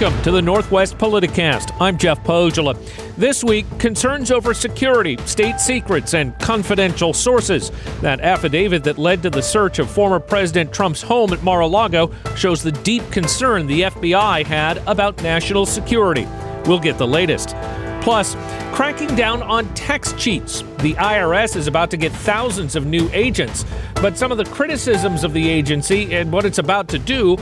[0.00, 1.76] Welcome to the Northwest Politicast.
[1.78, 2.74] I'm Jeff Pohjola.
[3.16, 7.70] This week, concerns over security, state secrets, and confidential sources.
[8.00, 11.66] That affidavit that led to the search of former President Trump's home at Mar a
[11.66, 16.26] Lago shows the deep concern the FBI had about national security.
[16.64, 17.54] We'll get the latest.
[18.00, 18.34] Plus,
[18.72, 20.62] cracking down on tax cheats.
[20.78, 25.24] The IRS is about to get thousands of new agents, but some of the criticisms
[25.24, 27.36] of the agency and what it's about to do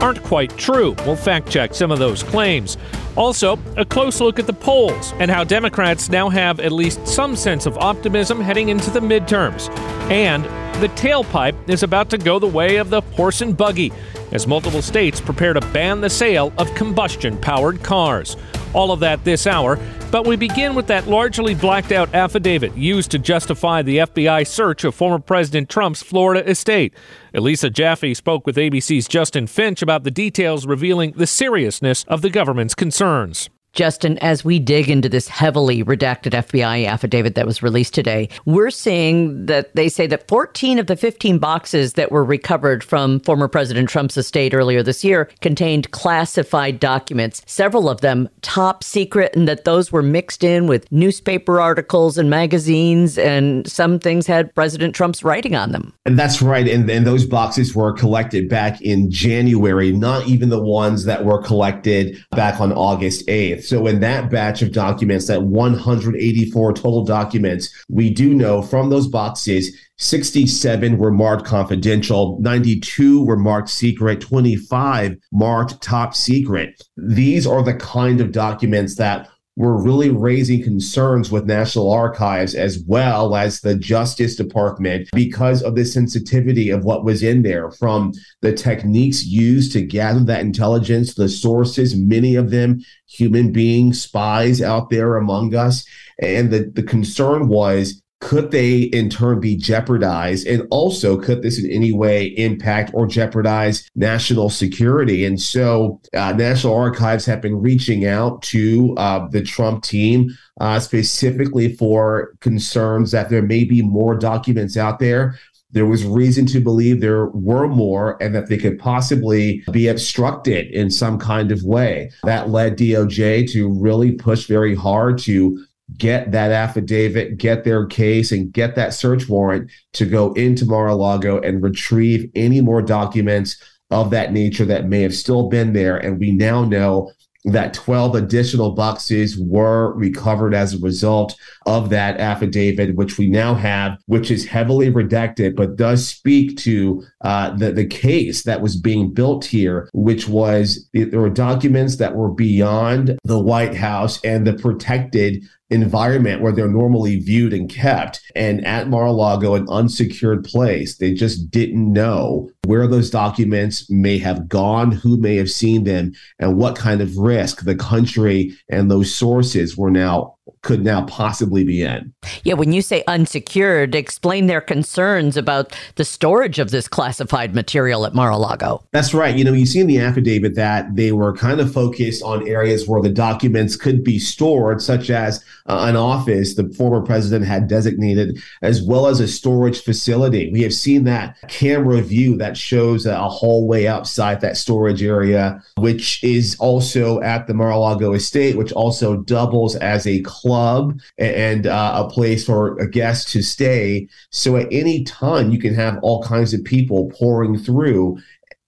[0.00, 0.94] aren't quite true.
[1.06, 2.76] We'll fact check some of those claims.
[3.16, 7.36] Also, a close look at the polls and how Democrats now have at least some
[7.36, 9.68] sense of optimism heading into the midterms.
[10.10, 10.44] And
[10.82, 13.92] the tailpipe is about to go the way of the horse and buggy
[14.32, 18.36] as multiple states prepare to ban the sale of combustion powered cars.
[18.74, 19.78] All of that this hour,
[20.10, 24.84] but we begin with that largely blacked out affidavit used to justify the FBI search
[24.84, 26.94] of former President Trump's Florida estate.
[27.32, 32.30] Elisa Jaffe spoke with ABC's Justin Finch about the details revealing the seriousness of the
[32.30, 33.48] government's concerns.
[33.74, 38.70] Justin, as we dig into this heavily redacted FBI affidavit that was released today, we're
[38.70, 43.48] seeing that they say that 14 of the 15 boxes that were recovered from former
[43.48, 49.48] President Trump's estate earlier this year contained classified documents, several of them top secret, and
[49.48, 54.94] that those were mixed in with newspaper articles and magazines, and some things had President
[54.94, 55.92] Trump's writing on them.
[56.06, 56.68] And that's right.
[56.68, 61.42] And, and those boxes were collected back in January, not even the ones that were
[61.42, 63.63] collected back on August 8th.
[63.64, 69.08] So in that batch of documents, that 184 total documents, we do know from those
[69.08, 76.82] boxes, 67 were marked confidential, 92 were marked secret, 25 marked top secret.
[76.96, 82.82] These are the kind of documents that were really raising concerns with National Archives as
[82.86, 88.12] well as the Justice Department because of the sensitivity of what was in there from
[88.40, 94.60] the techniques used to gather that intelligence, the sources, many of them human beings, spies
[94.60, 95.84] out there among us.
[96.20, 100.46] And the, the concern was could they in turn be jeopardized?
[100.46, 105.26] And also, could this in any way impact or jeopardize national security?
[105.26, 110.80] And so, uh, National Archives have been reaching out to uh, the Trump team uh,
[110.80, 115.38] specifically for concerns that there may be more documents out there
[115.72, 120.68] there was reason to believe there were more and that they could possibly be obstructed
[120.68, 122.12] in some kind of way.
[122.22, 128.32] That led DOJ to really push very hard to get that affidavit, get their case,
[128.32, 134.10] and get that search warrant to go into Mar-a-Lago and retrieve any more documents of
[134.10, 135.96] that nature that may have still been there.
[135.96, 137.12] And we now know
[137.44, 143.54] that 12 additional boxes were recovered as a result of that affidavit, which we now
[143.54, 148.76] have, which is heavily redacted, but does speak to uh, the, the case that was
[148.76, 154.46] being built here, which was there were documents that were beyond the White House and
[154.46, 158.20] the protected environment where they're normally viewed and kept.
[158.36, 164.48] And at Mar-a-Lago, an unsecured place, they just didn't know where those documents may have
[164.48, 169.14] gone, who may have seen them, and what kind of risk the country and those
[169.14, 172.12] sources were now could now possibly be in.
[172.42, 178.06] Yeah, when you say unsecured, explain their concerns about the storage of this classified material
[178.06, 178.82] at Mar-a-Lago.
[178.92, 179.36] That's right.
[179.36, 182.88] You know, you see in the affidavit that they were kind of focused on areas
[182.88, 187.68] where the documents could be stored, such as uh, an office the former president had
[187.68, 190.50] designated, as well as a storage facility.
[190.50, 196.24] We have seen that camera view that shows a hallway outside that storage area, which
[196.24, 202.04] is also at the Mar-a-Lago estate, which also doubles as a club club and uh,
[202.06, 204.08] a place for a guest to stay.
[204.30, 208.18] So at any time, you can have all kinds of people pouring through.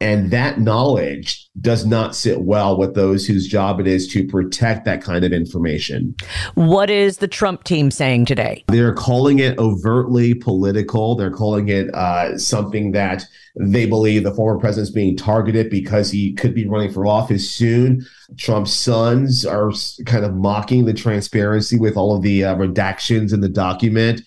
[0.01, 4.84] And that knowledge does not sit well with those whose job it is to protect
[4.84, 6.15] that kind of information.
[6.55, 8.62] What is the Trump team saying today?
[8.69, 11.15] They're calling it overtly political.
[11.15, 13.25] They're calling it uh, something that
[13.59, 18.04] they believe the former president's being targeted because he could be running for office soon.
[18.37, 19.72] Trump's sons are
[20.04, 24.21] kind of mocking the transparency with all of the uh, redactions in the document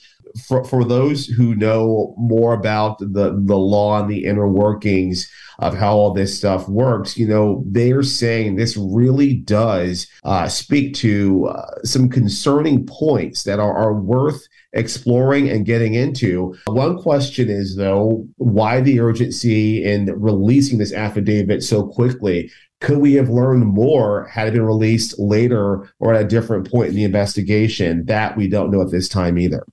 [0.47, 5.29] for, for those who know more about the, the law and the inner workings
[5.59, 10.93] of how all this stuff works, you know, they're saying this really does uh, speak
[10.95, 16.55] to uh, some concerning points that are, are worth exploring and getting into.
[16.67, 22.51] One question is, though, why the urgency in releasing this affidavit so quickly?
[22.81, 26.89] Could we have learned more had it been released later or at a different point
[26.89, 28.05] in the investigation?
[28.05, 29.65] That we don't know at this time either.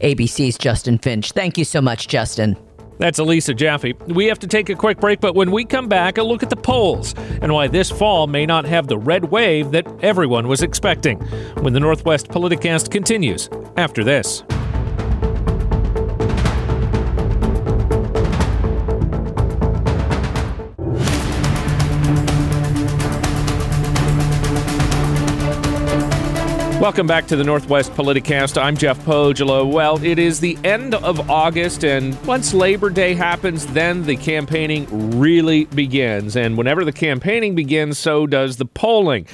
[0.00, 1.32] ABC's Justin Finch.
[1.32, 2.56] Thank you so much, Justin.
[2.98, 3.92] That's Elisa Jaffe.
[4.06, 6.48] We have to take a quick break, but when we come back, a look at
[6.48, 10.62] the polls and why this fall may not have the red wave that everyone was
[10.62, 11.18] expecting.
[11.60, 14.42] When the Northwest Politicast continues after this.
[26.84, 28.60] Welcome back to the Northwest Politicast.
[28.60, 29.66] I'm Jeff Pohjola.
[29.66, 35.18] Well, it is the end of August, and once Labor Day happens, then the campaigning
[35.18, 36.36] really begins.
[36.36, 39.26] And whenever the campaigning begins, so does the polling.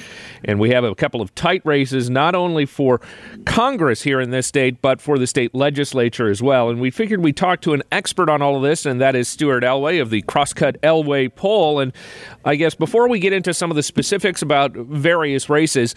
[0.45, 3.01] And we have a couple of tight races, not only for
[3.45, 6.69] Congress here in this state, but for the state legislature as well.
[6.69, 9.27] And we figured we'd talk to an expert on all of this, and that is
[9.27, 11.81] Stuart Elway of the Crosscut Elway poll.
[11.81, 11.91] And
[12.45, 15.95] I guess before we get into some of the specifics about various races,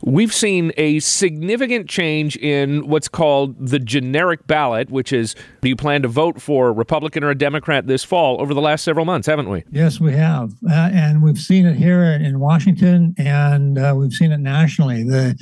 [0.00, 5.76] we've seen a significant change in what's called the generic ballot, which is do you
[5.76, 9.04] plan to vote for a Republican or a Democrat this fall over the last several
[9.04, 9.64] months, haven't we?
[9.70, 10.52] Yes, we have.
[10.68, 15.02] Uh, and we've seen it here in Washington and uh, we've seen it nationally.
[15.02, 15.36] The,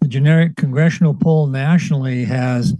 [0.00, 2.74] the generic congressional poll nationally has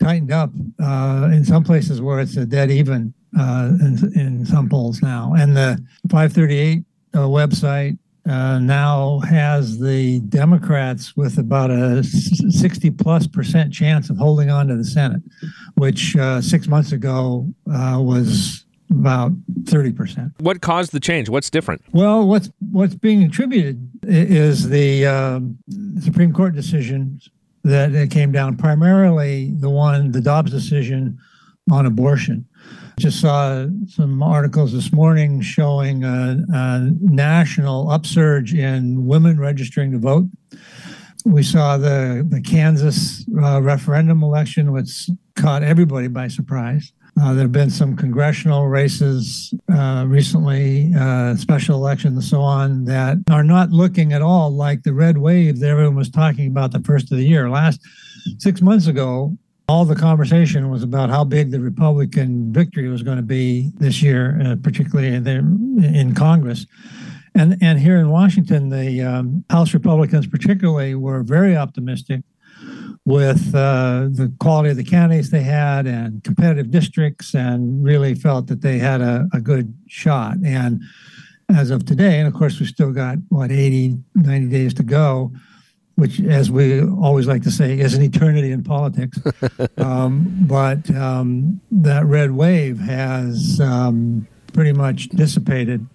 [0.00, 0.50] tightened up
[0.82, 5.34] uh, in some places where it's a dead even uh, in, in, some polls now.
[5.36, 6.84] And the 538
[7.14, 14.16] uh, website uh, now has the Democrats with about a 60 plus percent chance of
[14.16, 15.22] holding on to the Senate,
[15.74, 19.32] which uh, six months ago uh, was about
[19.64, 20.32] 30%.
[20.40, 21.28] What caused the change?
[21.28, 21.82] What's different?
[21.92, 25.58] Well, what's what's being attributed is the um,
[26.00, 27.20] Supreme Court decision
[27.64, 31.18] that came down, primarily the one, the Dobbs decision
[31.70, 32.46] on abortion.
[32.98, 39.98] Just saw some articles this morning showing a, a national upsurge in women registering to
[39.98, 40.26] vote.
[41.24, 46.92] We saw the, the Kansas uh, referendum election, which caught everybody by surprise.
[47.20, 52.84] Uh, there have been some congressional races uh, recently, uh, special elections, and so on,
[52.84, 56.72] that are not looking at all like the red wave that everyone was talking about
[56.72, 57.48] the first of the year.
[57.48, 57.80] Last
[58.38, 59.36] six months ago,
[59.68, 64.02] all the conversation was about how big the Republican victory was going to be this
[64.02, 65.26] year, uh, particularly in,
[65.82, 66.66] in Congress.
[67.34, 72.22] And, and here in Washington, the um, House Republicans, particularly, were very optimistic
[73.06, 78.46] with uh, the quality of the candidates they had and competitive districts, and really felt
[78.46, 80.36] that they had a, a good shot.
[80.44, 80.82] And
[81.50, 85.32] as of today, and of course, we still got what 80, 90 days to go
[85.96, 89.18] which, as we always like to say, is an eternity in politics.
[89.76, 95.86] um, but um, that red wave has um, pretty much dissipated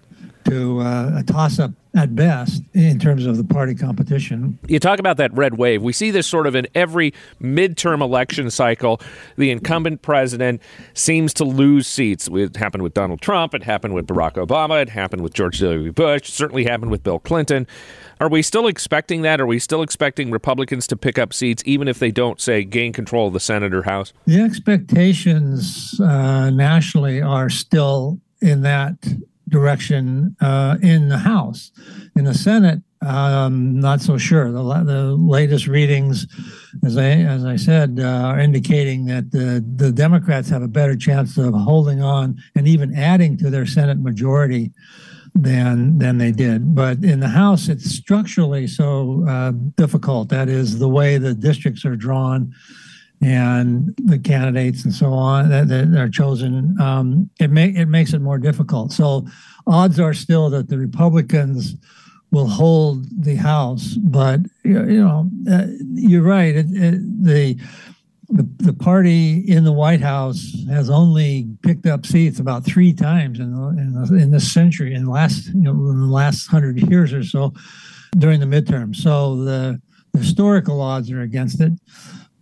[0.50, 4.58] to uh, a toss up at best in terms of the party competition.
[4.68, 5.82] You talk about that red wave.
[5.82, 9.00] We see this sort of in every midterm election cycle.
[9.36, 10.60] The incumbent president
[10.94, 12.28] seems to lose seats.
[12.32, 15.92] It happened with Donald Trump, it happened with Barack Obama, it happened with George W.
[15.92, 17.66] Bush, certainly happened with Bill Clinton.
[18.20, 19.40] Are we still expecting that?
[19.40, 22.92] Are we still expecting Republicans to pick up seats, even if they don't, say, gain
[22.92, 24.12] control of the Senate or House?
[24.26, 28.96] The expectations uh, nationally are still in that
[29.50, 31.70] direction uh, in the House.
[32.16, 34.50] In the Senate, um, not so sure.
[34.50, 36.26] The, the latest readings,
[36.84, 40.96] as I as I said, uh, are indicating that the the Democrats have a better
[40.96, 44.72] chance of holding on and even adding to their Senate majority
[45.34, 46.74] than than they did.
[46.74, 50.28] But in the House, it's structurally so uh, difficult.
[50.28, 52.52] That is the way the districts are drawn
[53.22, 56.80] and the candidates and so on that, that are chosen.
[56.80, 58.92] Um, it make it makes it more difficult.
[58.92, 59.26] So
[59.66, 61.76] odds are still that the Republicans
[62.30, 66.54] will hold the House, but you know uh, you're right.
[66.56, 67.58] It, it, the
[68.32, 73.40] the, the party in the White House has only picked up seats about three times
[73.40, 76.46] in the, in, the, in this century, in the last you know in the last
[76.46, 77.52] hundred years or so,
[78.16, 78.96] during the midterm.
[78.96, 81.72] So the, the historical odds are against it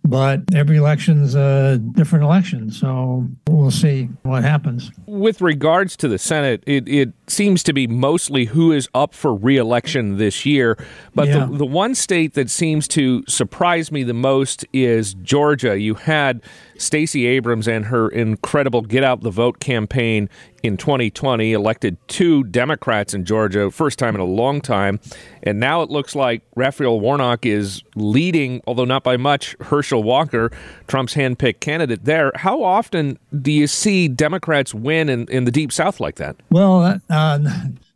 [0.03, 2.71] but every election's a different election.
[2.71, 4.91] So we'll see what happens.
[5.05, 9.33] With regards to the Senate, it, it seems to be mostly who is up for
[9.33, 10.77] reelection this year.
[11.13, 11.45] But yeah.
[11.45, 15.79] the, the one state that seems to surprise me the most is Georgia.
[15.79, 16.41] You had
[16.77, 20.29] Stacey Abrams and her incredible Get Out the Vote campaign
[20.63, 24.99] in 2020 elected two Democrats in Georgia, first time in a long time.
[25.43, 30.51] And now it looks like Raphael Warnock is leading, although not by much, Herschel Walker,
[30.87, 32.31] Trump's handpicked candidate there.
[32.35, 36.35] How often do you see Democrats win in, in the Deep South like that?
[36.49, 37.39] Well, uh,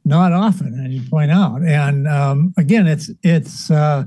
[0.06, 1.62] not often, as you point out.
[1.62, 4.04] And um, again, it's it's uh,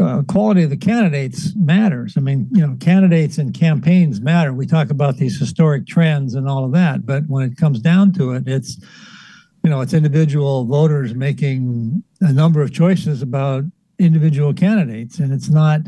[0.00, 2.14] uh, quality of the candidates matters.
[2.16, 4.52] I mean, you know, candidates and campaigns matter.
[4.52, 8.12] We talk about these historic trends and all of that, but when it comes down
[8.14, 8.78] to it, it's
[9.62, 13.64] you know, it's individual voters making a number of choices about
[13.98, 15.80] individual candidates, and it's not,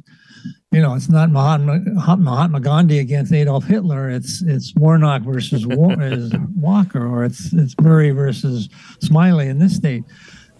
[0.72, 1.80] you know, it's not Mahatma,
[2.16, 4.08] Mahatma Gandhi against Adolf Hitler.
[4.08, 10.04] It's it's Warnock versus Walker, or it's it's Murray versus Smiley in this state.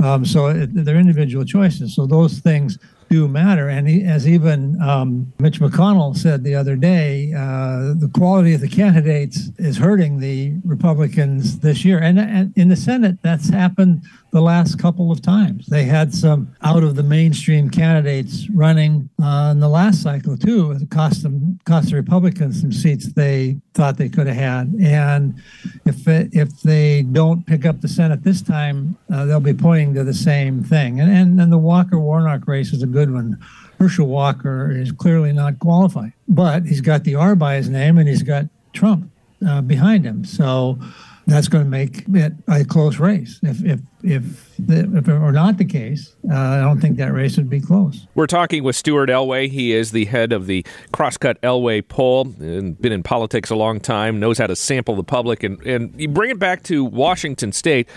[0.00, 1.94] Um, so it, they're individual choices.
[1.94, 2.78] So those things
[3.12, 3.68] do matter.
[3.68, 8.62] And he, as even um, Mitch McConnell said the other day, uh, the quality of
[8.62, 11.98] the candidates is hurting the Republicans this year.
[11.98, 14.02] And, and in the Senate, that's happened
[14.32, 15.66] the last couple of times.
[15.66, 20.72] They had some out of the mainstream candidates running uh, in the last cycle too.
[20.72, 24.74] It cost them cost the Republicans some seats they thought they could have had.
[24.80, 25.40] And
[25.84, 29.92] if it, if they don't pick up the Senate this time, uh, they'll be pointing
[29.94, 30.98] to the same thing.
[30.98, 33.38] And and, and the Walker Warnock race is a good one.
[33.78, 38.08] Herschel Walker is clearly not qualified, but he's got the R by his name and
[38.08, 39.10] he's got Trump
[39.46, 40.24] uh, behind him.
[40.24, 40.78] So
[41.26, 43.38] that's going to make it a close race.
[43.42, 47.36] If if if if it were not the case, uh, I don't think that race
[47.36, 48.06] would be close.
[48.14, 49.48] We're talking with Stuart Elway.
[49.48, 53.80] He is the head of the Crosscut Elway poll and been in politics a long
[53.80, 54.18] time.
[54.18, 57.88] Knows how to sample the public and and you bring it back to Washington State.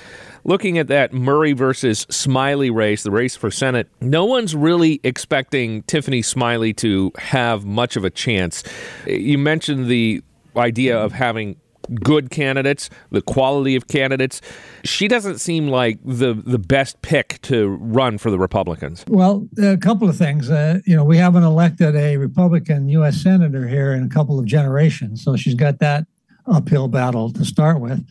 [0.47, 5.81] Looking at that Murray versus Smiley race, the race for Senate, no one's really expecting
[5.83, 8.63] Tiffany Smiley to have much of a chance.
[9.07, 10.21] You mentioned the
[10.55, 11.55] idea of having
[11.93, 14.41] good candidates, the quality of candidates.
[14.83, 19.03] She doesn't seem like the the best pick to run for the Republicans.
[19.07, 20.49] Well, a couple of things.
[20.49, 23.21] Uh, you know, we haven't elected a Republican U.S.
[23.21, 26.05] senator here in a couple of generations, so she's got that
[26.47, 28.05] uphill battle to start with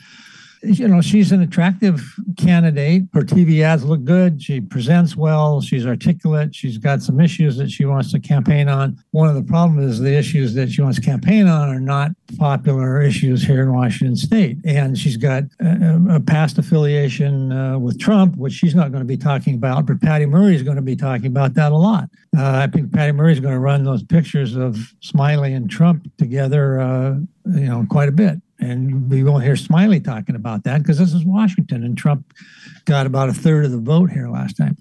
[0.64, 2.02] you know, she's an attractive
[2.37, 3.04] candidate.
[3.12, 4.42] Her TV ads look good.
[4.42, 5.61] She presents well.
[5.61, 6.54] She's articulate.
[6.54, 8.99] She's got some issues that she wants to campaign on.
[9.11, 12.12] One of the problems is the issues that she wants to campaign on are not
[12.38, 14.59] popular issues here in Washington State.
[14.64, 19.09] And she's got a, a past affiliation uh, with Trump, which she's not going to
[19.09, 22.09] be talking about, but Patty Murray is going to be talking about that a lot.
[22.37, 26.11] Uh, I think Patty Murray is going to run those pictures of Smiley and Trump
[26.16, 27.14] together, uh,
[27.47, 28.40] you know, quite a bit.
[28.64, 32.33] And we won't hear Smiley talking about that because this is Washington and Trump
[32.87, 34.76] got about a third of the vote here last time.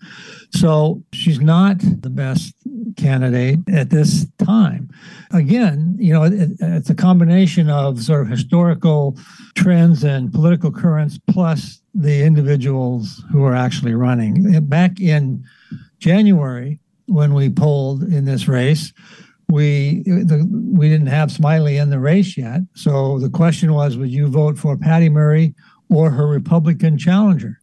[0.51, 2.55] So she's not the best
[2.95, 4.89] candidate at this time.
[5.31, 9.17] Again, you know, it, it's a combination of sort of historical
[9.55, 14.61] trends and political currents plus the individuals who are actually running.
[14.67, 15.43] Back in
[15.99, 18.93] January, when we polled in this race,
[19.53, 20.37] we the,
[20.79, 22.61] we didn't have Smiley in the race yet.
[22.73, 25.53] So the question was, would you vote for Patty Murray
[25.89, 27.59] or her Republican challenger?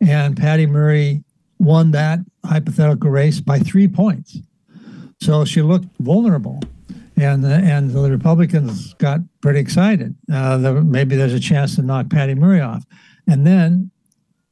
[0.00, 1.24] And Patty Murray
[1.58, 4.38] won that hypothetical race by three points.
[5.20, 6.60] So she looked vulnerable.
[7.16, 10.16] And the, and the Republicans got pretty excited.
[10.32, 12.84] Uh, the, maybe there's a chance to knock Patty Murray off.
[13.28, 13.92] And then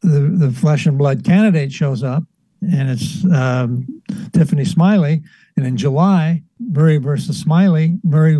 [0.01, 2.23] the, the flesh and blood candidate shows up,
[2.61, 4.03] and it's um,
[4.33, 5.23] Tiffany Smiley.
[5.57, 8.39] And in July, Murray versus Smiley, Murray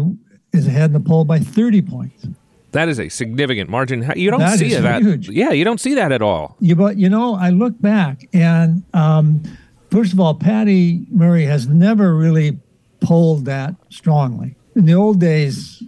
[0.53, 2.27] is ahead in the poll by 30 points.
[2.73, 4.11] That is a significant margin.
[4.17, 5.03] You don't that see that.
[5.03, 5.29] Huge.
[5.29, 6.57] Yeah, you don't see that at all.
[6.59, 9.43] You, but you know, I look back and um,
[9.91, 12.59] first of all, Patty Murray has never really
[13.01, 14.57] polled that strongly.
[14.75, 15.83] In the old days,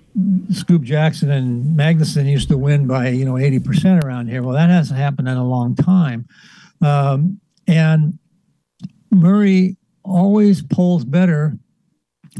[0.52, 4.42] Scoop Jackson and Magnuson used to win by you know 80% around here.
[4.42, 6.28] Well, that hasn't happened in a long time.
[6.82, 8.18] Um, and
[9.10, 11.58] Murray always polls better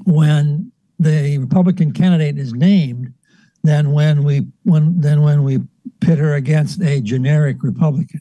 [0.04, 3.12] when the Republican candidate is named
[3.62, 5.60] than when we when than when we
[6.00, 8.20] pit her against a generic Republican.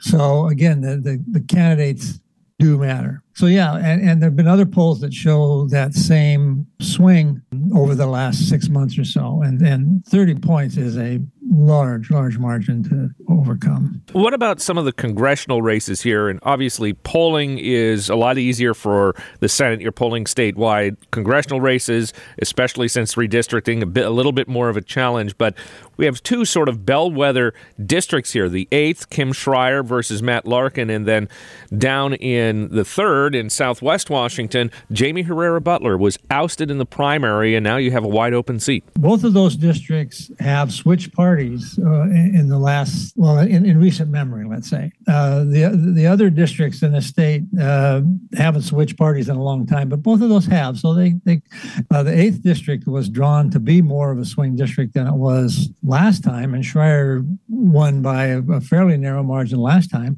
[0.00, 2.20] So again, the the, the candidates
[2.58, 3.22] do matter.
[3.34, 7.42] So yeah, and, and there have been other polls that show that same swing
[7.74, 9.42] over the last six months or so.
[9.42, 11.20] And and 30 points is a
[11.50, 14.02] large, large margin to overcome.
[14.12, 16.28] What about some of the congressional races here?
[16.28, 19.80] And obviously, polling is a lot easier for the Senate.
[19.80, 20.96] You're polling statewide.
[21.10, 25.36] Congressional races, especially since redistricting, a bit, a little bit more of a challenge.
[25.36, 25.54] But
[25.96, 30.90] we have two sort of bellwether districts here: the eighth, Kim Schrier versus Matt Larkin,
[30.90, 31.28] and then
[31.76, 37.54] down in the third in Southwest Washington, Jaime Herrera Beutler was ousted in the primary,
[37.54, 38.84] and now you have a wide open seat.
[38.94, 44.10] Both of those districts have switched parties uh, in, the last, well, in, in recent
[44.10, 44.92] memory, let's say.
[45.08, 48.00] Uh, the the other districts in the state uh,
[48.36, 50.78] haven't switched parties in a long time, but both of those have.
[50.78, 51.42] So they, they
[51.90, 55.14] uh, the eighth district was drawn to be more of a swing district than it
[55.14, 60.16] was last time, and Schrier won by a, a fairly narrow margin last time.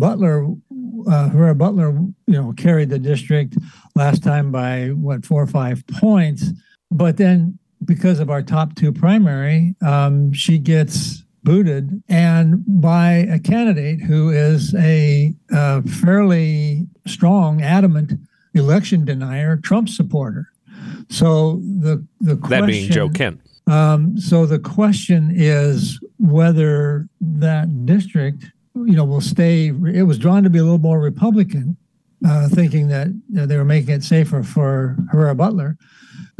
[0.00, 0.60] Beutler,
[1.08, 3.56] uh, Herrera Beutler, you know, carried the district
[3.94, 6.48] last time by what four or five points,
[6.90, 13.38] but then because of our top two primary, um, she gets booted and by a
[13.38, 18.14] candidate who is a uh, fairly strong, adamant
[18.54, 20.48] election denier, Trump supporter.
[21.10, 23.40] So the the question, that being Joe Kent.
[23.66, 28.44] Um, so the question is whether that district,
[28.74, 29.68] you know, will stay.
[29.68, 31.76] It was drawn to be a little more Republican,
[32.26, 35.76] uh, thinking that you know, they were making it safer for Herrera Beutler.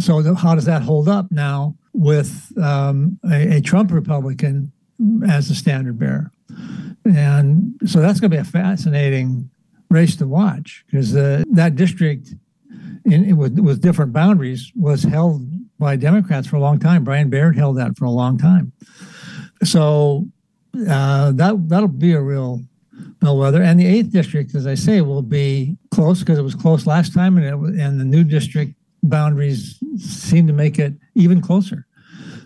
[0.00, 4.72] So the, how does that hold up now with um, a, a Trump Republican
[5.26, 6.30] as the standard bearer?
[7.04, 9.50] And so that's going to be a fascinating
[9.90, 12.34] race to watch because that district
[13.04, 15.46] in, with, with different boundaries was held
[15.78, 17.04] by Democrats for a long time.
[17.04, 18.72] Brian Baird held that for a long time.
[19.62, 20.28] So
[20.88, 22.62] uh, that that'll be a real
[23.20, 23.62] bellwether.
[23.62, 27.14] And the eighth district, as I say, will be close because it was close last
[27.14, 31.86] time, and it, and the new district boundaries seem to make it even closer.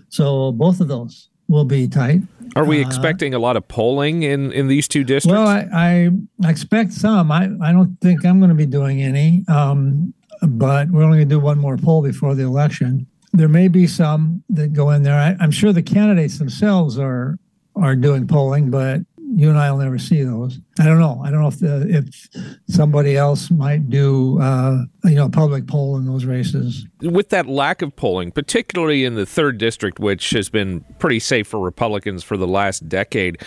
[0.08, 2.20] So both of those will be tight.
[2.56, 5.38] Are we uh, expecting a lot of polling in, in these two districts?
[5.38, 7.30] Well, I, I expect some.
[7.30, 11.28] I, I don't think I'm going to be doing any, um, but we're only going
[11.28, 13.06] to do one more poll before the election.
[13.32, 15.18] There may be some that go in there.
[15.18, 17.38] I, I'm sure the candidates themselves are
[17.76, 19.02] are doing polling, but
[19.34, 20.58] you and I will never see those.
[20.78, 21.20] I don't know.
[21.24, 22.28] I don't know if the, if
[22.68, 26.86] somebody else might do uh, you know public poll in those races.
[27.02, 31.46] With that lack of polling, particularly in the third district, which has been pretty safe
[31.46, 33.42] for Republicans for the last decade,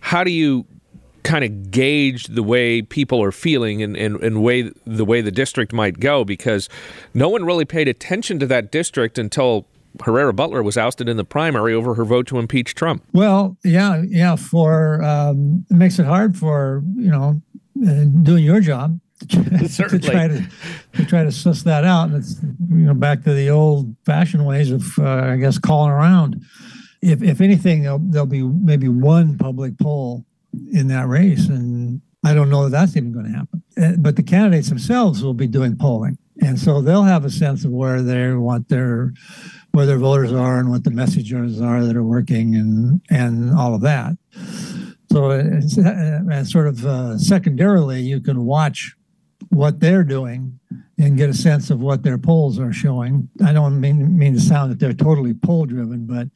[0.00, 0.66] how do you
[1.22, 5.30] kind of gauge the way people are feeling and, and, and way the way the
[5.30, 6.68] district might go because
[7.14, 9.66] no one really paid attention to that district until
[10.00, 13.04] Herrera Beutler was ousted in the primary over her vote to impeach Trump.
[13.12, 14.36] Well, yeah, yeah.
[14.36, 17.42] For um, it makes it hard for you know
[17.86, 18.98] uh, doing your job
[19.28, 20.46] to, to, try to
[20.94, 22.08] to try to suss that out.
[22.08, 25.90] And it's you know back to the old fashioned ways of uh, I guess calling
[25.90, 26.42] around.
[27.02, 30.24] If if anything, there'll, there'll be maybe one public poll
[30.72, 33.62] in that race, and I don't know that that's even going to happen.
[33.76, 37.64] Uh, but the candidates themselves will be doing polling, and so they'll have a sense
[37.64, 39.12] of where they want their
[39.72, 43.74] where their voters are and what the messages are that are working and and all
[43.74, 44.16] of that.
[45.10, 48.94] So it's, uh, sort of uh, secondarily, you can watch
[49.50, 50.58] what they're doing
[50.98, 53.28] and get a sense of what their polls are showing.
[53.44, 56.28] I don't mean mean to sound that they're totally poll driven, but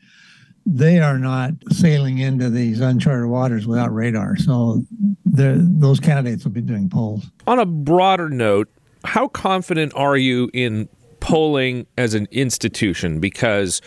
[0.67, 4.37] they are not sailing into these uncharted waters without radar.
[4.37, 4.83] So
[5.25, 7.31] those candidates will be doing polls.
[7.47, 8.69] On a broader note,
[9.05, 10.89] how confident are you in
[11.21, 13.81] polling as an institution because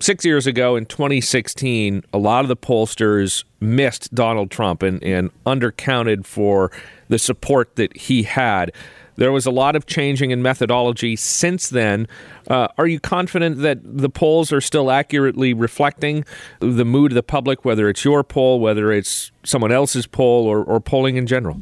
[0.00, 5.30] six years ago in 2016, a lot of the pollsters missed Donald Trump and, and
[5.44, 6.70] undercounted for
[7.08, 8.72] the support that he had.
[9.16, 12.06] There was a lot of changing in methodology since then.
[12.48, 16.24] Uh, are you confident that the polls are still accurately reflecting
[16.60, 20.62] the mood of the public, whether it's your poll, whether it's someone else's poll, or,
[20.62, 21.58] or polling in general?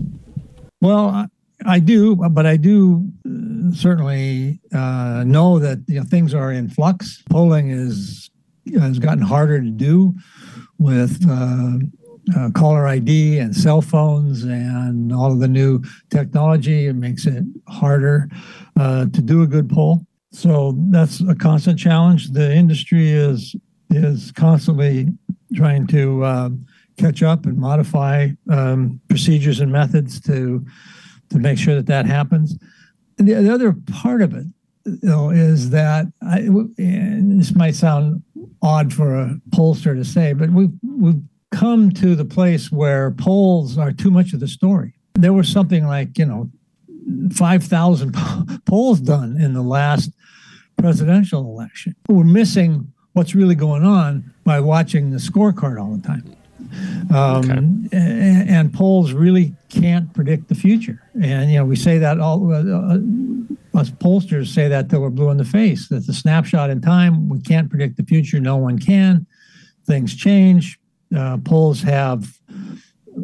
[0.81, 1.29] Well,
[1.64, 6.69] I do, but I do uh, certainly uh, know that you know, things are in
[6.69, 7.23] flux.
[7.31, 8.31] Polling is
[8.79, 10.14] has gotten harder to do
[10.79, 11.79] with uh,
[12.37, 16.87] uh, caller ID and cell phones and all of the new technology.
[16.87, 18.29] It makes it harder
[18.79, 20.07] uh, to do a good poll.
[20.33, 22.31] So that's a constant challenge.
[22.31, 23.55] The industry is
[23.91, 25.09] is constantly
[25.55, 26.51] trying to uh,
[26.97, 30.65] catch up and modify um, procedures and methods to
[31.31, 32.59] to make sure that that happens.
[33.17, 34.47] The, the other part of it,
[34.85, 38.23] though, is that I, this might sound
[38.61, 41.23] odd for a pollster to say, but we've we've
[41.55, 44.95] come to the place where polls are too much of the story.
[45.14, 46.51] There was something like you know
[47.33, 48.14] five thousand
[48.67, 50.11] polls done in the last
[50.77, 51.95] presidential election.
[52.09, 56.37] We're missing what's really going on by watching the scorecard all the time.
[57.14, 57.53] Um, okay.
[57.53, 61.01] and, and, polls really can't predict the future.
[61.23, 62.99] And you know, we say that all uh, uh,
[63.79, 65.88] us pollsters say that till we're blue in the face.
[65.88, 67.29] That's a snapshot in time.
[67.29, 68.40] We can't predict the future.
[68.40, 69.27] No one can.
[69.87, 70.81] Things change.
[71.14, 72.38] Uh, polls have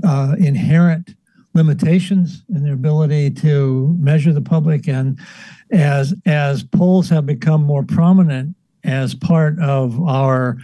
[0.04, 1.14] uh, inherent
[1.54, 5.18] limitations in their ability to measure the public, and
[5.70, 10.56] as as polls have become more prominent as part of our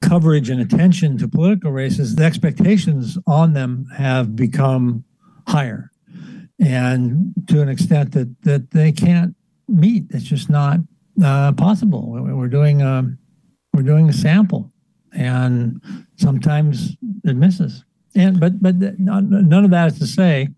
[0.00, 5.04] coverage and attention to political races, the expectations on them have become
[5.48, 5.90] higher,
[6.60, 9.34] and to an extent that that they can't
[9.66, 10.04] meet.
[10.10, 10.80] It's just not
[11.22, 12.10] uh, possible.
[12.10, 13.10] We're doing a
[13.72, 14.72] we're doing a sample,
[15.12, 15.80] and
[16.16, 17.84] sometimes it misses.
[18.14, 20.48] And but but none of that is to say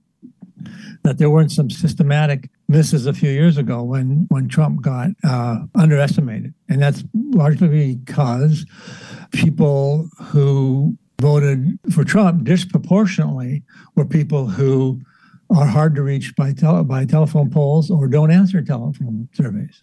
[1.03, 5.61] that there weren't some systematic misses a few years ago when when Trump got uh,
[5.75, 8.67] underestimated, and that's largely because
[9.33, 13.63] people who voted for Trump disproportionately
[13.95, 15.01] were people who
[15.51, 19.83] are hard to reach by tele- by telephone polls or don't answer telephone surveys.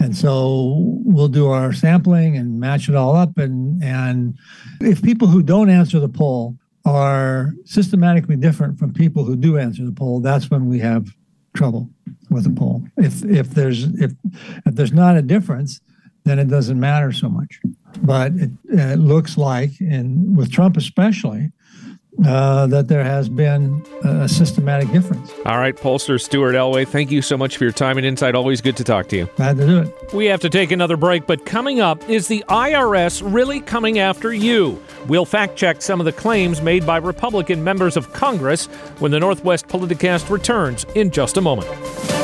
[0.00, 3.38] And so we'll do our sampling and match it all up.
[3.38, 4.38] And, and
[4.80, 9.84] if people who don't answer the poll are systematically different from people who do answer
[9.84, 11.14] the poll, that's when we have
[11.54, 11.88] trouble
[12.30, 12.82] with the poll.
[12.96, 14.12] If if there's if
[14.66, 15.80] if there's not a difference,
[16.24, 17.60] then it doesn't matter so much.
[18.02, 21.52] But it, it looks like, and with Trump especially,
[22.24, 25.32] uh, that there has been a systematic difference.
[25.46, 28.34] All right, pollster Stuart Elway, thank you so much for your time and insight.
[28.34, 29.28] Always good to talk to you.
[29.36, 30.14] Glad to do it.
[30.14, 34.32] We have to take another break, but coming up is the IRS really coming after
[34.32, 34.82] you?
[35.08, 38.66] We'll fact check some of the claims made by Republican members of Congress
[38.98, 42.21] when the Northwest Politicast returns in just a moment.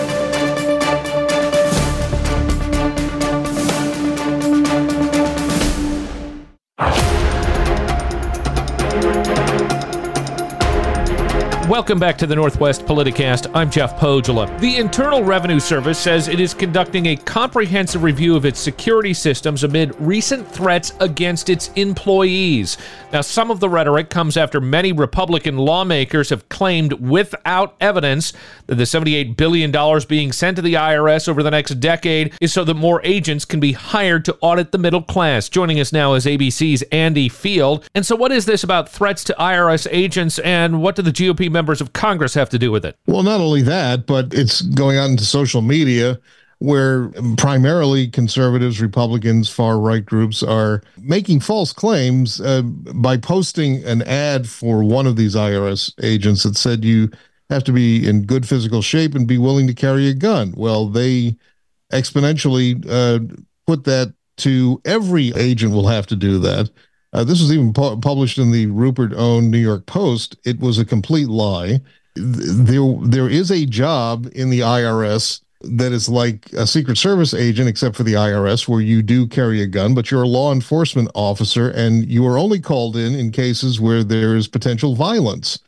[11.69, 13.55] Welcome back to the Northwest Politicast.
[13.55, 14.59] I'm Jeff Pohjola.
[14.59, 19.65] The Internal Revenue Service says it is conducting a comprehensive review of its security systems
[19.65, 22.79] amid recent threats against its employees.
[23.13, 28.33] Now, some of the rhetoric comes after many Republican lawmakers have claimed without evidence
[28.67, 29.71] that the $78 billion
[30.09, 33.61] being sent to the IRS over the next decade is so that more agents can
[33.61, 35.51] be hired to audit the middle class.
[35.51, 37.87] Joining us now is ABC's Andy Field.
[37.95, 41.58] And so, what is this about threats to IRS agents, and what do the GOP
[41.59, 42.97] members of Congress have to do with it?
[43.09, 46.21] Well, not only that, but it's going out into social media
[46.61, 54.03] where primarily conservatives, Republicans, far right groups are making false claims uh, by posting an
[54.03, 57.11] ad for one of these IRS agents that said you
[57.51, 60.55] have to be in good physical shape and be willing to carry a gun.
[60.57, 61.37] Well, they
[61.93, 63.35] exponentially uh,
[63.67, 66.71] put that to every agent will have to do that.
[67.13, 70.37] Uh, this was even pu- published in the Rupert owned New York Post.
[70.45, 71.81] It was a complete lie.
[72.15, 77.69] There, there is a job in the IRS that is like a Secret Service agent,
[77.69, 81.11] except for the IRS, where you do carry a gun, but you're a law enforcement
[81.15, 85.59] officer and you are only called in in cases where there is potential violence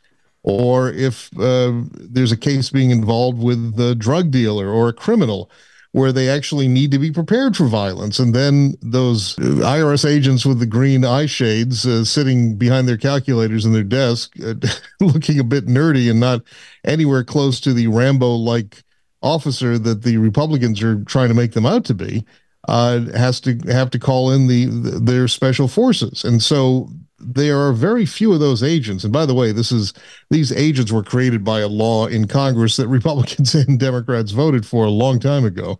[0.43, 5.51] or if uh, there's a case being involved with a drug dealer or a criminal
[5.93, 8.17] where they actually need to be prepared for violence.
[8.17, 13.65] And then those IRS agents with the green eye shades uh, sitting behind their calculators
[13.65, 14.53] in their desk, uh,
[15.01, 16.41] looking a bit nerdy and not
[16.85, 18.83] anywhere close to the Rambo like
[19.21, 22.25] officer that the Republicans are trying to make them out to be.
[22.67, 26.87] Uh, has to have to call in the, the their special forces, and so
[27.23, 29.03] there are very few of those agents.
[29.03, 29.93] And by the way, this is
[30.29, 34.85] these agents were created by a law in Congress that Republicans and Democrats voted for
[34.85, 35.79] a long time ago.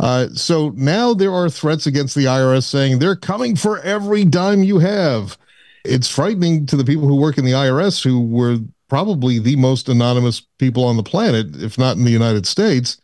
[0.00, 4.62] Uh, so now there are threats against the IRS saying they're coming for every dime
[4.62, 5.36] you have.
[5.84, 9.88] It's frightening to the people who work in the IRS, who were probably the most
[9.88, 13.00] anonymous people on the planet, if not in the United States,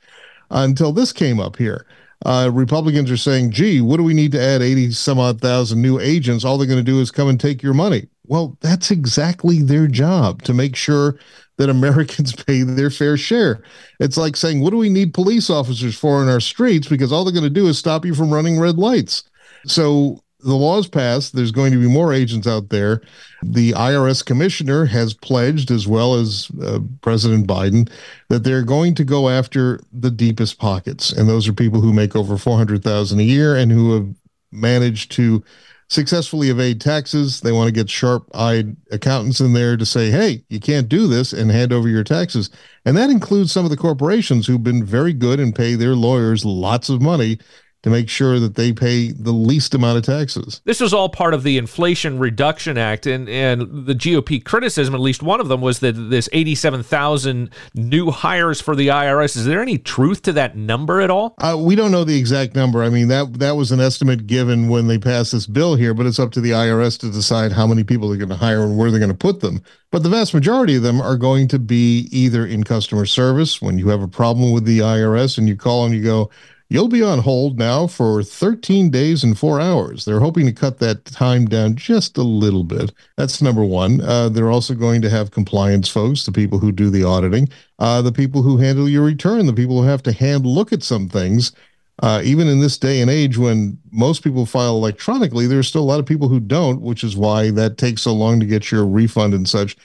[0.50, 1.86] until this came up here
[2.24, 5.82] uh, Republicans are saying, gee, what do we need to add 80 some odd thousand
[5.82, 6.44] new agents?
[6.44, 8.08] All they're going to do is come and take your money.
[8.26, 11.18] Well, that's exactly their job to make sure
[11.58, 13.62] that Americans pay their fair share.
[14.00, 16.88] It's like saying, what do we need police officers for in our streets?
[16.88, 19.24] Because all they're going to do is stop you from running red lights.
[19.66, 21.34] So the laws passed.
[21.34, 23.00] There's going to be more agents out there.
[23.42, 27.90] The IRS commissioner has pledged, as well as uh, President Biden,
[28.28, 32.14] that they're going to go after the deepest pockets, and those are people who make
[32.14, 34.14] over four hundred thousand a year and who have
[34.52, 35.42] managed to
[35.88, 37.40] successfully evade taxes.
[37.40, 41.32] They want to get sharp-eyed accountants in there to say, "Hey, you can't do this,"
[41.32, 42.50] and hand over your taxes.
[42.84, 46.44] And that includes some of the corporations who've been very good and pay their lawyers
[46.44, 47.38] lots of money
[47.84, 50.62] to make sure that they pay the least amount of taxes.
[50.64, 55.02] This was all part of the Inflation Reduction Act, and, and the GOP criticism, at
[55.02, 59.36] least one of them, was that this 87,000 new hires for the IRS.
[59.36, 61.34] Is there any truth to that number at all?
[61.36, 62.82] Uh, we don't know the exact number.
[62.82, 66.06] I mean, that that was an estimate given when they passed this bill here, but
[66.06, 68.78] it's up to the IRS to decide how many people they're going to hire and
[68.78, 69.60] where they're going to put them.
[69.90, 73.78] But the vast majority of them are going to be either in customer service when
[73.78, 76.30] you have a problem with the IRS and you call and you go,
[76.70, 80.04] You'll be on hold now for 13 days and four hours.
[80.04, 82.92] They're hoping to cut that time down just a little bit.
[83.16, 84.00] That's number one.
[84.00, 87.48] Uh, they're also going to have compliance folks, the people who do the auditing,
[87.78, 90.82] uh, the people who handle your return, the people who have to hand look at
[90.82, 91.52] some things.
[92.02, 95.84] Uh, even in this day and age when most people file electronically, there's still a
[95.84, 98.84] lot of people who don't, which is why that takes so long to get your
[98.84, 99.76] refund and such.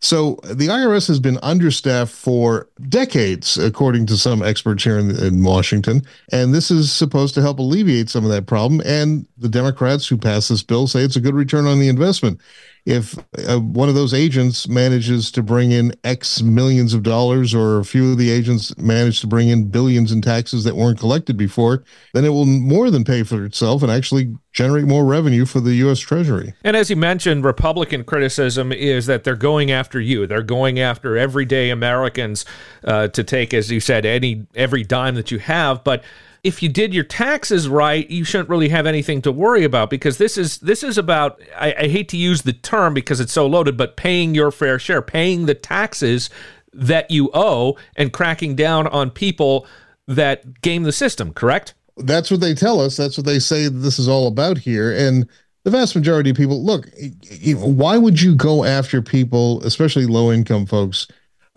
[0.00, 5.42] So the IRS has been understaffed for decades, according to some experts here in, in,
[5.42, 6.02] Washington.
[6.32, 8.80] And this is supposed to help alleviate some of that problem.
[8.86, 12.40] And the Democrats who passed this bill say it's a good return on the investment
[12.86, 13.18] if
[13.48, 17.84] uh, one of those agents manages to bring in X millions of dollars, or a
[17.84, 21.82] few of the agents manage to bring in billions in taxes that weren't collected before,
[22.14, 25.74] then it will more than pay for itself and actually generate more revenue for the
[25.74, 25.98] U.S.
[25.98, 26.54] Treasury.
[26.62, 30.28] And as you mentioned, Republican criticism is that they're going after you.
[30.28, 32.44] They're going after everyday Americans
[32.84, 36.04] uh, to take, as you said, any every dime that you have, but
[36.46, 40.16] if you did your taxes right, you shouldn't really have anything to worry about because
[40.18, 43.48] this is this is about I, I hate to use the term because it's so
[43.48, 46.30] loaded, but paying your fair share, paying the taxes
[46.72, 49.66] that you owe and cracking down on people
[50.06, 51.74] that game the system, correct?
[51.96, 52.96] That's what they tell us.
[52.96, 54.92] That's what they say this is all about here.
[54.92, 55.28] And
[55.64, 56.88] the vast majority of people look,
[57.56, 61.08] why would you go after people, especially low income folks,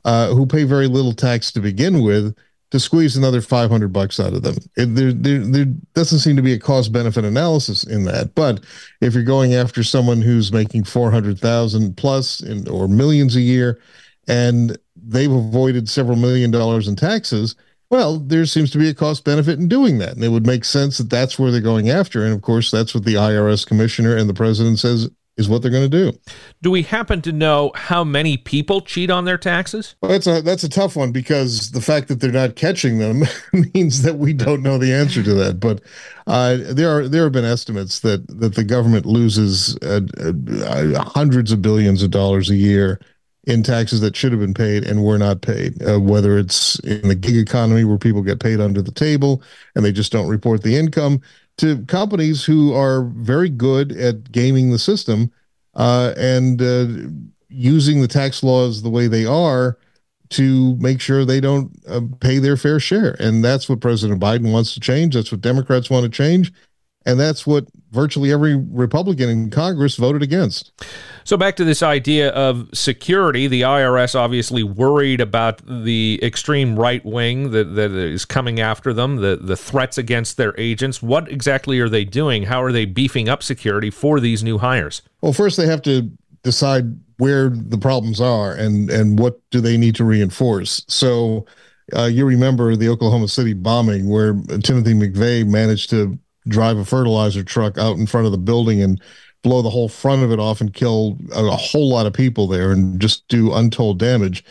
[0.03, 2.35] uh, who pay very little tax to begin with?
[2.71, 4.55] To squeeze another 500 bucks out of them.
[4.77, 8.35] It, there, there, there doesn't seem to be a cost benefit analysis in that.
[8.35, 8.63] But
[9.01, 13.79] if you're going after someone who's making 400,000 plus in, or millions a year
[14.27, 17.55] and they've avoided several million dollars in taxes,
[17.89, 20.13] well, there seems to be a cost benefit in doing that.
[20.13, 22.23] And it would make sense that that's where they're going after.
[22.23, 25.71] And of course, that's what the IRS commissioner and the president says is what they're
[25.71, 26.19] going to do.
[26.61, 29.95] Do we happen to know how many people cheat on their taxes?
[30.01, 33.23] Well, that's a that's a tough one because the fact that they're not catching them
[33.73, 35.59] means that we don't know the answer to that.
[35.59, 35.81] But
[36.27, 41.53] uh, there are there have been estimates that that the government loses uh, uh, hundreds
[41.53, 42.99] of billions of dollars a year
[43.45, 45.81] in taxes that should have been paid and were not paid.
[45.81, 49.41] Uh, whether it's in the gig economy where people get paid under the table
[49.75, 51.21] and they just don't report the income,
[51.59, 55.31] to companies who are very good at gaming the system
[55.75, 56.87] uh, and uh,
[57.49, 59.77] using the tax laws the way they are
[60.29, 63.15] to make sure they don't uh, pay their fair share.
[63.19, 65.15] And that's what President Biden wants to change.
[65.15, 66.53] That's what Democrats want to change.
[67.05, 70.71] And that's what virtually every Republican in Congress voted against.
[71.23, 77.03] So, back to this idea of security, the IRS obviously worried about the extreme right
[77.05, 81.01] wing that, that is coming after them, the, the threats against their agents.
[81.01, 82.43] What exactly are they doing?
[82.43, 85.01] How are they beefing up security for these new hires?
[85.21, 86.11] Well, first, they have to
[86.43, 90.85] decide where the problems are and, and what do they need to reinforce.
[90.87, 91.45] So,
[91.95, 97.43] uh, you remember the Oklahoma City bombing where Timothy McVeigh managed to drive a fertilizer
[97.43, 99.01] truck out in front of the building and
[99.41, 102.71] blow the whole front of it off and kill a, whole lot of people there
[102.71, 104.43] and just do untold damage.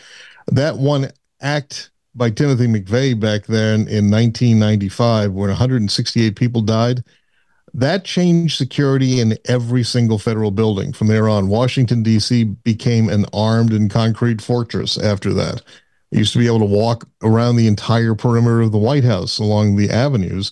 [0.47, 7.03] That one act by Timothy McVeigh back then in 1995, when 168 people died,
[7.73, 10.91] that changed security in every single federal building.
[10.91, 12.43] From there on, Washington, D.C.
[12.43, 15.61] became an armed and concrete fortress after that.
[16.09, 19.37] You used to be able to walk around the entire perimeter of the White House
[19.37, 20.51] along the avenues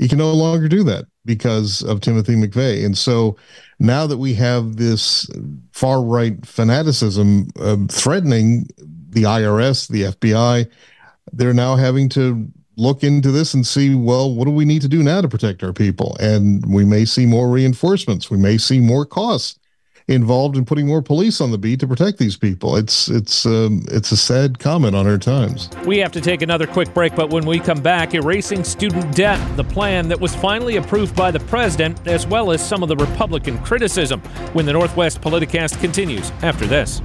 [0.00, 2.86] you can no longer do that because of Timothy McVeigh.
[2.86, 3.36] And so
[3.78, 5.28] now that we have this
[5.72, 8.66] far right fanaticism uh, threatening
[9.10, 10.66] the IRS, the FBI,
[11.34, 14.88] they're now having to look into this and see, well, what do we need to
[14.88, 16.16] do now to protect our people?
[16.18, 18.30] And we may see more reinforcements.
[18.30, 19.59] We may see more costs
[20.10, 22.76] involved in putting more police on the beat to protect these people.
[22.76, 25.70] It's it's um, it's a sad comment on our times.
[25.86, 29.40] We have to take another quick break, but when we come back, erasing student debt,
[29.56, 32.96] the plan that was finally approved by the president, as well as some of the
[32.96, 34.20] Republican criticism.
[34.52, 37.00] When the Northwest Politicast continues after this.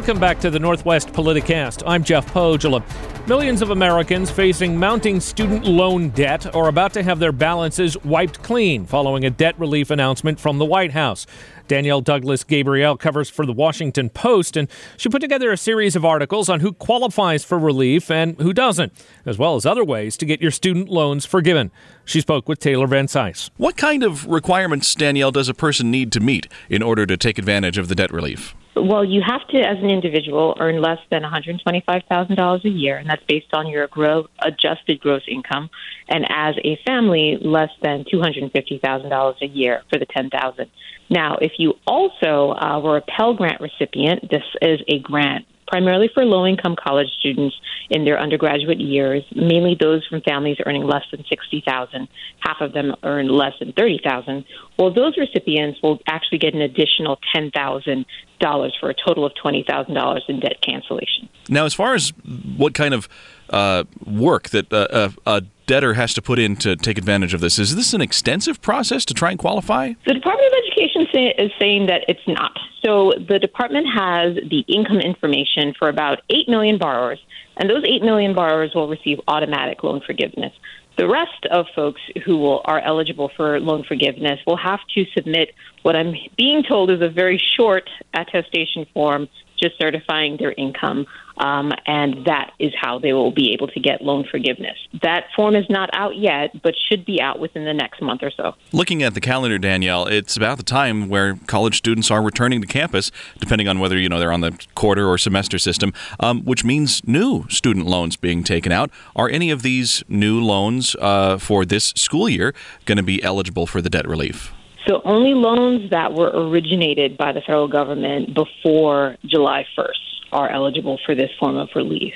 [0.00, 1.82] Welcome back to the Northwest Politicast.
[1.86, 2.82] I'm Jeff Pohjola.
[3.28, 8.42] Millions of Americans facing mounting student loan debt are about to have their balances wiped
[8.42, 11.26] clean following a debt relief announcement from the White House.
[11.68, 16.04] Danielle Douglas Gabriel covers for the Washington Post, and she put together a series of
[16.06, 18.94] articles on who qualifies for relief and who doesn't,
[19.26, 21.70] as well as other ways to get your student loans forgiven.
[22.06, 23.50] She spoke with Taylor Van Cise.
[23.58, 27.38] What kind of requirements, Danielle, does a person need to meet in order to take
[27.38, 28.54] advantage of the debt relief?
[28.82, 33.22] Well, you have to, as an individual, earn less than $125,000 a year, and that's
[33.28, 35.68] based on your gross, adjusted gross income.
[36.08, 40.70] And as a family, less than $250,000 a year for the 10000
[41.10, 46.10] Now, if you also uh, were a Pell Grant recipient, this is a grant primarily
[46.12, 47.54] for low income college students
[47.90, 52.08] in their undergraduate years, mainly those from families earning less than 60000
[52.40, 54.44] Half of them earn less than 30000
[54.76, 58.04] Well, those recipients will actually get an additional $10,000
[58.40, 61.28] for a total of $20,000 in debt cancellation.
[61.48, 62.12] Now, as far as
[62.56, 63.08] what kind of
[63.50, 67.58] uh, work that uh, a debtor has to put in to take advantage of this,
[67.58, 69.92] is this an extensive process to try and qualify?
[70.06, 72.58] The Department of Education say, is saying that it's not.
[72.84, 77.18] So the department has the income information for about 8 million borrowers,
[77.56, 80.52] and those 8 million borrowers will receive automatic loan forgiveness.
[80.96, 85.54] The rest of folks who will, are eligible for loan forgiveness will have to submit
[85.82, 89.28] what I'm being told is a very short attestation form
[89.60, 94.02] just certifying their income, um, and that is how they will be able to get
[94.02, 94.76] loan forgiveness.
[95.02, 98.30] That form is not out yet, but should be out within the next month or
[98.30, 98.54] so.
[98.72, 102.66] Looking at the calendar, Danielle, it's about the time where college students are returning to
[102.66, 106.64] campus, depending on whether you know they're on the quarter or semester system, um, which
[106.64, 108.90] means new student loans being taken out.
[109.16, 113.66] Are any of these new loans uh, for this school year going to be eligible
[113.66, 114.52] for the debt relief?
[114.86, 120.98] So only loans that were originated by the federal government before July 1st are eligible
[121.04, 122.14] for this form of relief.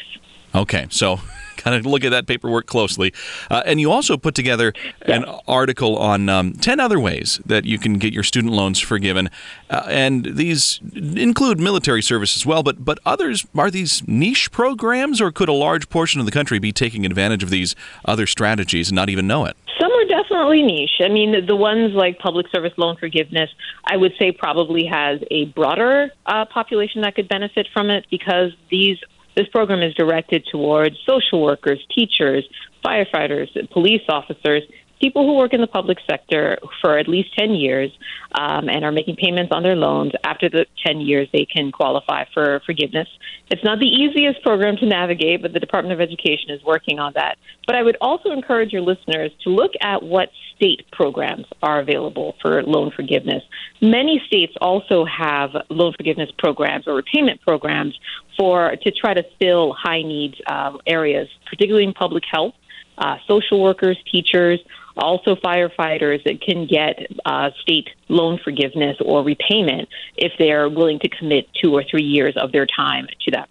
[0.54, 1.20] Okay, so
[1.56, 3.12] kind of look at that paperwork closely.
[3.50, 4.72] Uh, and you also put together
[5.02, 9.30] an article on um, 10 other ways that you can get your student loans forgiven.
[9.70, 15.20] Uh, and these include military service as well, but, but others are these niche programs,
[15.20, 17.74] or could a large portion of the country be taking advantage of these
[18.04, 19.56] other strategies and not even know it?
[19.80, 19.93] Some
[20.34, 21.00] definitely niche.
[21.00, 23.50] I mean, the, the ones like public service loan forgiveness,
[23.84, 28.50] I would say probably has a broader uh, population that could benefit from it because
[28.70, 28.98] these
[29.36, 32.48] this program is directed towards social workers, teachers,
[32.84, 34.62] firefighters, police officers,
[35.00, 37.90] people who work in the public sector for at least 10 years
[38.32, 40.12] um, and are making payments on their loans.
[40.24, 43.08] After the 10 years, they can qualify for forgiveness.
[43.50, 47.12] It's not the easiest program to navigate, but the Department of Education is working on
[47.14, 47.36] that.
[47.66, 52.34] But I would also encourage your listeners to look at what state programs are available
[52.40, 53.42] for loan forgiveness.
[53.80, 57.98] Many states also have loan forgiveness programs or repayment programs
[58.38, 62.54] for to try to fill high needs uh, areas, particularly in public health.
[62.96, 64.60] Uh, social workers, teachers,
[64.96, 70.98] also firefighters that can get uh, state loan forgiveness or repayment if they are willing
[71.00, 73.48] to commit two or three years of their time to that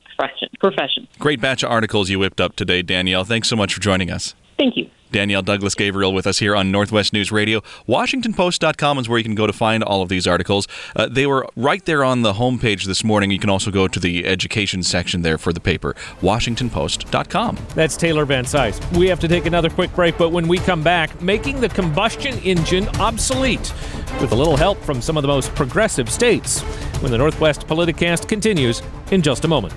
[0.59, 1.07] profession.
[1.19, 3.25] Great batch of articles you whipped up today, Danielle.
[3.25, 4.35] Thanks so much for joining us.
[4.57, 4.89] Thank you.
[5.13, 7.61] Danielle Douglas Gabriel with us here on Northwest News Radio.
[7.87, 10.67] WashingtonPost.com is where you can go to find all of these articles.
[10.95, 13.29] Uh, they were right there on the homepage this morning.
[13.29, 15.95] You can also go to the education section there for the paper.
[16.21, 17.57] WashingtonPost.com.
[17.75, 18.81] That's Taylor Van Cise.
[18.97, 22.37] We have to take another quick break, but when we come back, making the combustion
[22.39, 23.71] engine obsolete
[24.19, 26.61] with a little help from some of the most progressive states.
[27.01, 29.73] When the Northwest Politicast continues in just a moment.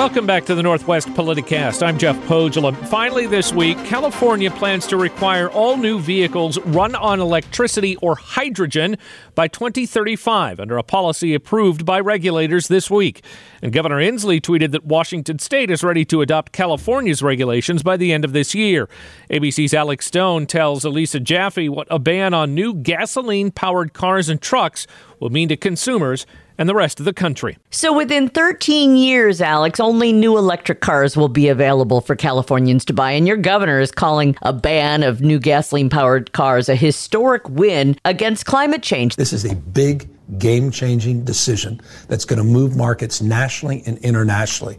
[0.00, 1.86] Welcome back to the Northwest Politicast.
[1.86, 2.74] I'm Jeff Pohjola.
[2.88, 8.96] Finally, this week, California plans to require all new vehicles run on electricity or hydrogen
[9.34, 13.22] by 2035 under a policy approved by regulators this week.
[13.60, 18.10] And Governor Inslee tweeted that Washington state is ready to adopt California's regulations by the
[18.10, 18.88] end of this year.
[19.28, 24.40] ABC's Alex Stone tells Elisa Jaffe what a ban on new gasoline powered cars and
[24.40, 24.86] trucks
[25.18, 26.24] will mean to consumers
[26.58, 27.56] and the rest of the country.
[27.70, 32.92] So within 13 years, Alex, only new electric cars will be available for Californians to
[32.92, 33.12] buy.
[33.12, 37.96] And your governor is calling a ban of new gasoline powered cars a historic win
[38.04, 39.16] against climate change.
[39.16, 40.08] This is a big,
[40.38, 44.78] game changing decision that's going to move markets nationally and internationally.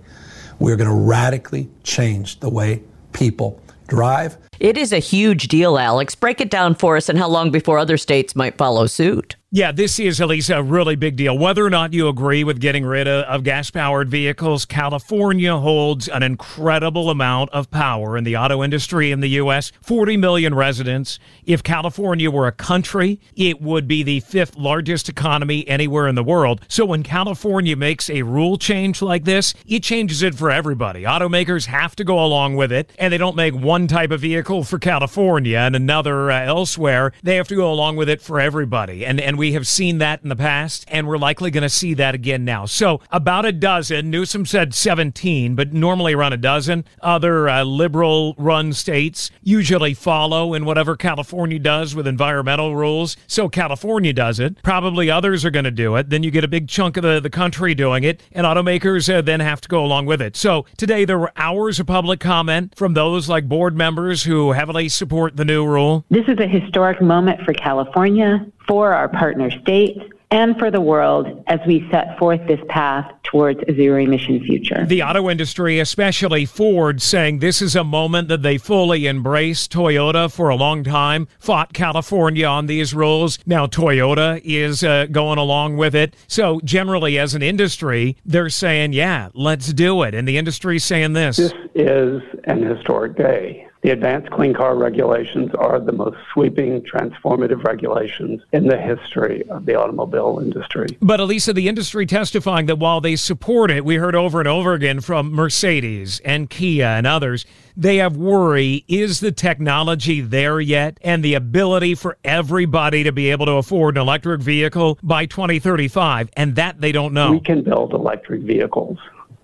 [0.60, 4.38] We're going to radically change the way people drive.
[4.60, 6.16] It is a huge deal, Alex.
[6.16, 9.36] Break it down for us and how long before other states might follow suit.
[9.54, 11.38] Yeah, this is least a really big deal.
[11.38, 16.24] Whether or not you agree with getting rid of gas powered vehicles, California holds an
[16.24, 19.74] incredible amount of power in the auto industry in the U.S.
[19.82, 21.20] 40 million residents.
[21.44, 26.24] If California were a country, it would be the fifth largest economy anywhere in the
[26.24, 26.62] world.
[26.70, 31.04] So when California makes a rule change like this, it changes it for everybody.
[31.04, 34.64] Automakers have to go along with it, and they don't make one type of vehicle
[34.64, 37.12] for California and another uh, elsewhere.
[37.22, 39.06] They have to go along with it for everybody.
[39.06, 41.94] And, and we have seen that in the past, and we're likely going to see
[41.94, 42.66] that again now.
[42.66, 48.36] So, about a dozen, Newsom said 17, but normally around a dozen other uh, liberal
[48.38, 53.16] run states usually follow in whatever California does with environmental rules.
[53.28, 54.62] So, California does it.
[54.64, 56.10] Probably others are going to do it.
[56.10, 59.22] Then you get a big chunk of the, the country doing it, and automakers uh,
[59.22, 60.36] then have to go along with it.
[60.36, 64.54] So, today there were hours of public comment from those like board members who who
[64.54, 66.06] heavily support the new rule.
[66.10, 70.00] This is a historic moment for California, for our partner states
[70.32, 74.86] and for the world as we set forth this path towards a zero emission future.
[74.86, 79.68] The auto industry, especially Ford, saying this is a moment that they fully embrace.
[79.68, 83.40] Toyota, for a long time, fought California on these rules.
[83.46, 86.16] Now Toyota is uh, going along with it.
[86.28, 90.16] So, generally, as an industry, they're saying, yeah, let's do it.
[90.16, 91.36] And the industry saying this.
[91.36, 93.68] This is an historic day.
[93.82, 99.66] The advanced clean car regulations are the most sweeping, transformative regulations in the history of
[99.66, 100.98] the automobile industry.
[101.02, 104.74] But Elisa, the industry testifying that while they support it, we heard over and over
[104.74, 111.00] again from Mercedes and Kia and others, they have worry is the technology there yet?
[111.02, 116.30] And the ability for everybody to be able to afford an electric vehicle by 2035
[116.38, 117.32] and that they don't know.
[117.32, 119.00] We can build electric vehicles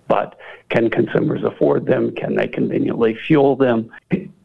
[0.08, 0.38] but
[0.70, 2.14] can consumers afford them?
[2.14, 3.90] Can they conveniently fuel them?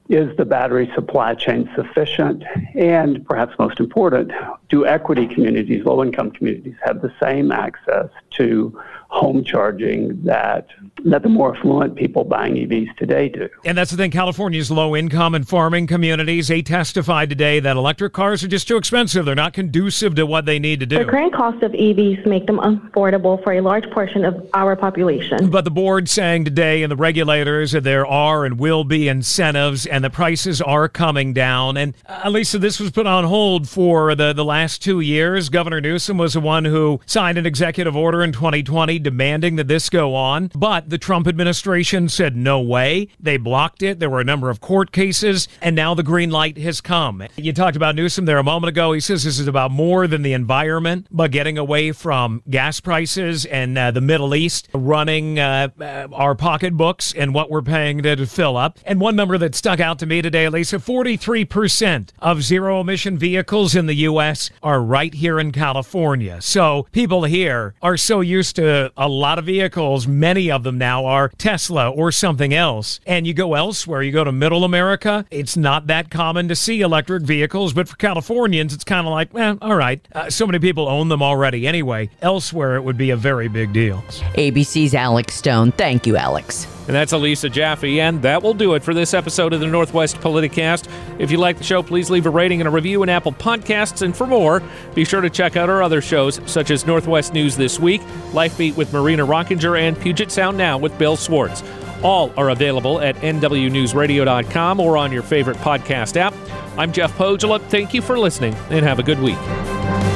[0.10, 2.44] Is the battery supply chain sufficient?
[2.76, 4.32] And perhaps most important,
[4.70, 8.80] do equity communities, low income communities, have the same access to
[9.14, 10.68] home charging that
[11.06, 13.48] that the more affluent people buying EVs today do.
[13.66, 14.10] And that's the thing.
[14.10, 18.78] California's low income and farming communities, they testified today that electric cars are just too
[18.78, 19.26] expensive.
[19.26, 21.00] They're not conducive to what they need to do.
[21.00, 25.50] The current cost of EVs make them affordable for a large portion of our population.
[25.50, 29.86] But the board saying today and the regulators that there are and will be incentives
[29.86, 31.78] and the prices are coming down.
[31.78, 35.50] And uh, Lisa, this was put on hold for the, the last two years.
[35.50, 39.90] Governor Newsom was the one who signed an executive order in 2020 demanding that this
[39.90, 40.52] go on.
[40.56, 43.08] But the Trump administration said no way.
[43.20, 44.00] They blocked it.
[44.00, 47.24] There were a number of court cases, and now the green light has come.
[47.36, 48.94] You talked about Newsom there a moment ago.
[48.94, 53.46] He says this is about more than the environment, but getting away from gas prices
[53.46, 58.16] and uh, the Middle East, running uh, uh our pocketbooks and what we're paying to,
[58.16, 58.80] to fill up.
[58.86, 63.76] And one number that stuck out to me today, Lisa 43% of zero emission vehicles
[63.76, 64.50] in the U.S.
[64.62, 66.42] are right here in California.
[66.42, 71.06] So people here are so used to a lot of vehicles, many of them now
[71.06, 73.00] are Tesla or something else.
[73.06, 76.82] And you go elsewhere, you go to middle America, it's not that common to see
[76.82, 80.06] electric vehicles, but for Californians, it's kind of like, eh, all right.
[80.14, 82.10] Uh, so many people own them already anyway.
[82.22, 83.98] Elsewhere, it would be a very big deal.
[84.36, 85.72] ABC's Alex Stone.
[85.74, 86.68] Thank you, Alex.
[86.86, 88.02] And that's Elisa Jaffe.
[88.02, 90.90] And that will do it for this episode of the Northwest Politicast.
[91.18, 94.02] If you like the show, please leave a rating and a review in Apple Podcasts.
[94.02, 94.62] And for more,
[94.94, 98.02] be sure to check out our other shows, such as Northwest News This Week,
[98.34, 101.64] Life Beat with Marina Rockinger, and Puget Sound Now with Bill Swartz.
[102.04, 106.34] All are available at NWNewsRadio.com or on your favorite podcast app.
[106.78, 107.62] I'm Jeff Pohjola.
[107.70, 110.13] Thank you for listening and have a good week.